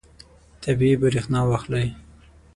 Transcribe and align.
طبیعي 0.63 0.95
برېښنا 1.03 1.41
واخلئ. 1.49 1.87